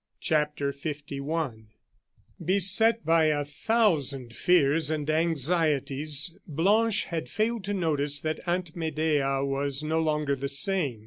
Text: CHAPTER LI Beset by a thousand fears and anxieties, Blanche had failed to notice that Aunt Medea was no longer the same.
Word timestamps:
CHAPTER 0.19 0.73
LI 1.11 1.67
Beset 2.43 3.05
by 3.05 3.25
a 3.25 3.45
thousand 3.45 4.33
fears 4.33 4.89
and 4.89 5.07
anxieties, 5.07 6.35
Blanche 6.47 7.03
had 7.05 7.29
failed 7.29 7.63
to 7.65 7.75
notice 7.75 8.19
that 8.21 8.39
Aunt 8.47 8.75
Medea 8.75 9.45
was 9.45 9.83
no 9.83 10.01
longer 10.01 10.35
the 10.35 10.49
same. 10.49 10.99